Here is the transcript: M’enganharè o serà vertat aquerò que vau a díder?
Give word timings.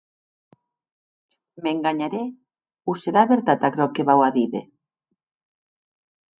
M’enganharè 1.65 2.23
o 2.93 2.97
serà 3.03 3.25
vertat 3.35 3.69
aquerò 3.71 3.89
que 3.95 4.09
vau 4.11 4.27
a 4.29 4.33
díder? 4.41 4.67